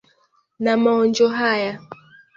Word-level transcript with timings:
Na 0.63 0.73
maonjo 0.81 1.27
haya. 1.37 1.73